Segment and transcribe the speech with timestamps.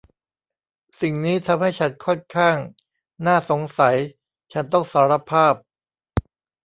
[1.01, 2.57] สิ่งนี้ทำให้ฉันค่อนข้าง
[3.25, 3.95] น่าสงสัย
[4.53, 5.53] ฉันต้องสารภาพ